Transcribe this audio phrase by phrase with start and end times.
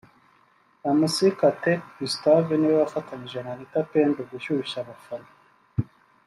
[0.99, 5.29] Mc Kate Gustave niwe wafatanyije na Anita Pendo gushyushya abafana